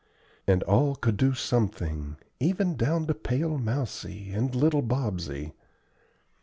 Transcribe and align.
And 0.47 0.63
all 0.63 0.95
could 0.95 1.15
do 1.15 1.35
something, 1.35 2.15
even 2.39 2.75
down 2.75 3.05
to 3.05 3.13
pale 3.13 3.59
Mousie 3.59 4.31
and 4.33 4.55
little 4.55 4.81
Bobsey. 4.81 5.53